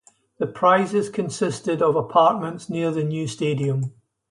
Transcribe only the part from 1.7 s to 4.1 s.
of apartments near the new stadium.